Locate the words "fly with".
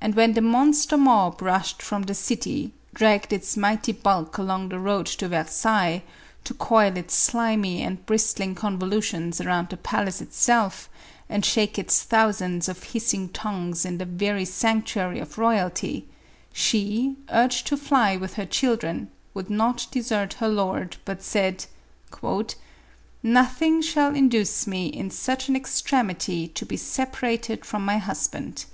17.76-18.34